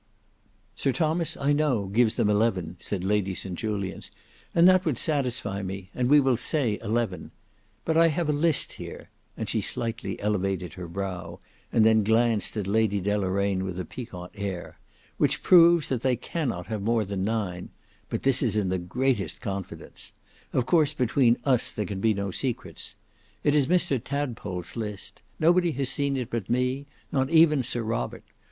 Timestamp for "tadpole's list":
24.03-25.21